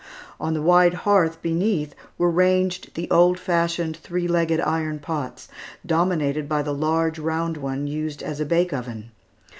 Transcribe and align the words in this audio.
On 0.39 0.55
the 0.55 0.63
wide 0.63 0.95
hearth 1.05 1.43
beneath 1.43 1.93
were 2.17 2.31
ranged 2.31 2.95
the 2.95 3.07
old 3.11 3.37
fashioned 3.37 3.95
three 3.97 4.27
legged 4.27 4.59
iron 4.59 4.97
pots, 4.97 5.47
dominated 5.85 6.49
by 6.49 6.63
the 6.63 6.73
large 6.73 7.19
round 7.19 7.55
one, 7.57 7.85
used 7.85 8.23
as 8.23 8.39
a 8.39 8.45
bake 8.45 8.73
oven. 8.73 9.11